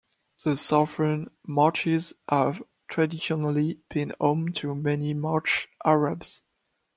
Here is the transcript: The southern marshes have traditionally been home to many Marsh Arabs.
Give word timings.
The 0.43 0.57
southern 0.57 1.29
marshes 1.45 2.11
have 2.27 2.63
traditionally 2.87 3.81
been 3.91 4.15
home 4.19 4.51
to 4.53 4.73
many 4.73 5.13
Marsh 5.13 5.67
Arabs. 5.85 6.41